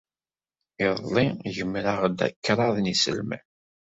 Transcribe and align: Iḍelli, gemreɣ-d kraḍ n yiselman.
Iḍelli, 0.85 1.25
gemreɣ-d 1.55 2.19
kraḍ 2.45 2.75
n 2.79 2.89
yiselman. 2.91 3.43